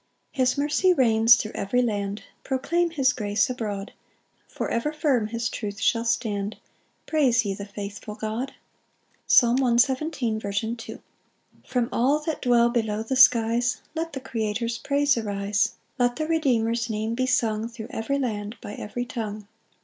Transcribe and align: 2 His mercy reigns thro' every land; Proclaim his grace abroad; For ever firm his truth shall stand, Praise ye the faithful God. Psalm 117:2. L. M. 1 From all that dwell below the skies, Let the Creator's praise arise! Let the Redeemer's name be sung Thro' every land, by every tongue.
2 0.33 0.39
His 0.41 0.57
mercy 0.57 0.93
reigns 0.95 1.35
thro' 1.35 1.51
every 1.53 1.83
land; 1.83 2.23
Proclaim 2.43 2.89
his 2.89 3.13
grace 3.13 3.51
abroad; 3.51 3.93
For 4.47 4.67
ever 4.67 4.91
firm 4.91 5.27
his 5.27 5.47
truth 5.47 5.79
shall 5.79 6.05
stand, 6.05 6.57
Praise 7.05 7.45
ye 7.45 7.53
the 7.53 7.67
faithful 7.67 8.15
God. 8.15 8.53
Psalm 9.27 9.59
117:2. 9.59 10.39
L. 10.89 10.93
M. 10.95 10.99
1 11.61 11.63
From 11.67 11.87
all 11.91 12.17
that 12.21 12.41
dwell 12.41 12.71
below 12.71 13.03
the 13.03 13.15
skies, 13.15 13.81
Let 13.93 14.13
the 14.13 14.21
Creator's 14.21 14.79
praise 14.79 15.19
arise! 15.19 15.73
Let 15.99 16.15
the 16.15 16.25
Redeemer's 16.25 16.89
name 16.89 17.13
be 17.13 17.27
sung 17.27 17.67
Thro' 17.69 17.85
every 17.91 18.17
land, 18.17 18.55
by 18.59 18.73
every 18.73 19.05
tongue. 19.05 19.47